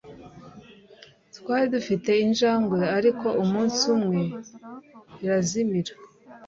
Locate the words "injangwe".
2.25-2.79